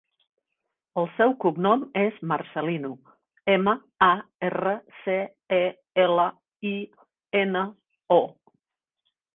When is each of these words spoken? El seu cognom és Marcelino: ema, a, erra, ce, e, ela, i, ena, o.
El 1.01 1.09
seu 1.17 1.35
cognom 1.43 1.83
és 2.03 2.17
Marcelino: 2.31 2.91
ema, 3.57 3.77
a, 4.09 4.11
erra, 4.51 4.75
ce, 5.03 5.19
e, 5.63 5.63
ela, 6.09 6.29
i, 6.73 6.77
ena, 7.47 7.67
o. 8.19 8.21